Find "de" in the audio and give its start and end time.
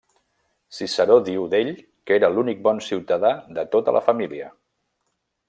3.59-3.67